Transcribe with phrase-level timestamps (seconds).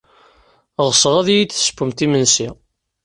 [0.87, 2.49] Ɣseɣ ad iyi-d-tessewwemt imensi.